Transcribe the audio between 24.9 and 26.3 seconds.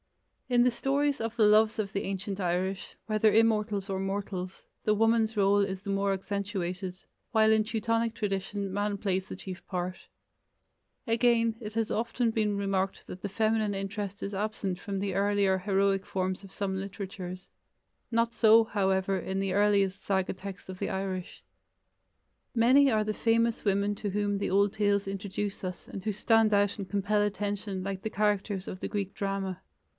introduce us and who